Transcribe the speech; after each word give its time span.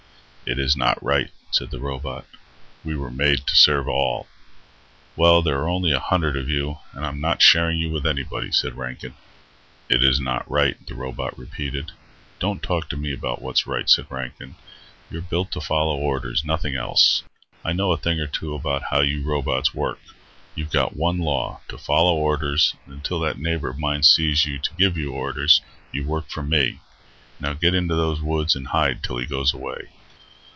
"It 0.43 0.59
is 0.59 0.75
not 0.75 1.01
right," 1.01 1.29
said 1.49 1.71
the 1.71 1.79
robot. 1.79 2.25
"We 2.83 2.97
were 2.97 3.11
made 3.11 3.47
to 3.47 3.55
serve 3.55 3.87
all." 3.87 4.27
"Well, 5.15 5.41
there 5.41 5.57
are 5.59 5.69
only 5.69 5.93
a 5.93 5.99
hundred 5.99 6.35
of 6.35 6.49
you, 6.49 6.79
and 6.91 7.05
I'm 7.05 7.21
not 7.21 7.41
sharing 7.41 7.79
you 7.79 7.89
with 7.89 8.05
anybody," 8.05 8.51
said 8.51 8.75
Rankin. 8.75 9.13
"It 9.87 10.03
is 10.03 10.19
not 10.19 10.49
right," 10.51 10.75
the 10.87 10.93
robot 10.95 11.37
repeated. 11.39 11.91
"Don't 12.39 12.61
talk 12.61 12.89
to 12.89 12.97
me 12.97 13.13
about 13.13 13.41
what's 13.41 13.65
right," 13.65 13.89
said 13.89 14.07
Rankin. 14.09 14.55
"You're 15.09 15.21
built 15.21 15.51
to 15.53 15.61
follow 15.61 15.95
orders, 15.95 16.43
nothing 16.43 16.75
else. 16.75 17.23
I 17.63 17.71
know 17.71 17.93
a 17.93 17.97
thing 17.97 18.19
or 18.19 18.27
two 18.27 18.53
about 18.53 18.83
how 18.89 18.99
you 18.99 19.23
robots 19.23 19.73
work. 19.73 19.99
You've 20.53 20.71
got 20.73 20.97
one 20.97 21.19
law, 21.19 21.61
to 21.69 21.77
follow 21.77 22.15
orders, 22.17 22.75
and 22.85 22.95
until 22.95 23.21
that 23.21 23.39
neighbor 23.39 23.69
of 23.69 23.79
mine 23.79 24.03
sees 24.03 24.45
you 24.45 24.59
to 24.59 24.73
give 24.77 24.97
you 24.97 25.13
orders, 25.13 25.61
you 25.93 26.03
work 26.03 26.27
for 26.29 26.43
me. 26.43 26.79
Now 27.39 27.53
get 27.53 27.73
into 27.73 27.95
those 27.95 28.21
woods 28.21 28.53
and 28.53 28.67
hide 28.67 29.01
till 29.01 29.17
he 29.17 29.25
goes 29.25 29.53
away." 29.53 29.87